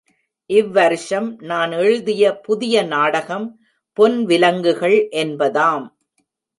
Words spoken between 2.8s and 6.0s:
நாடகம் பொன் விலங்குகள் என்பதாம்.